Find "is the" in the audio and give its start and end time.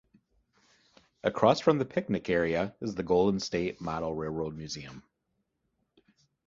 2.81-3.03